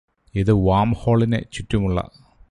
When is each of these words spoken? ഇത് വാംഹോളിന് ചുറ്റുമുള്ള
ഇത് 0.35 0.51
വാംഹോളിന് 0.67 1.39
ചുറ്റുമുള്ള 1.53 1.99